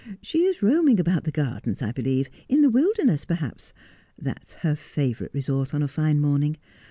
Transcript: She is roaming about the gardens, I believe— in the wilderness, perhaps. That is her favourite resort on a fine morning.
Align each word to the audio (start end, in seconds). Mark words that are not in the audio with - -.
She 0.19 0.45
is 0.45 0.63
roaming 0.63 0.99
about 0.99 1.25
the 1.25 1.31
gardens, 1.31 1.83
I 1.83 1.91
believe— 1.91 2.27
in 2.49 2.63
the 2.63 2.71
wilderness, 2.71 3.23
perhaps. 3.23 3.71
That 4.17 4.45
is 4.47 4.53
her 4.65 4.75
favourite 4.75 5.31
resort 5.31 5.75
on 5.75 5.83
a 5.83 5.87
fine 5.87 6.19
morning. 6.19 6.57